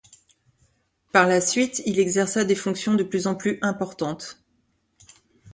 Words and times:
Par 1.11 1.27
la 1.27 1.39
suite 1.41 1.83
il 1.85 1.99
exerça 1.99 2.43
des 2.43 2.55
fonctions 2.55 2.95
de 2.95 3.03
plus 3.03 3.27
en 3.27 3.35
plus 3.35 3.59
importantes. 3.61 4.43